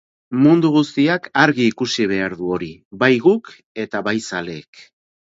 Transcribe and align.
Mundu 0.43 0.69
guztiak 0.75 1.27
argi 1.41 1.67
ikusi 1.71 2.07
behar 2.11 2.35
du 2.39 2.49
hori, 2.55 2.71
bai 3.05 3.11
guk 3.27 3.53
eta 3.85 4.03
bai 4.09 4.15
zaleek. 4.31 4.83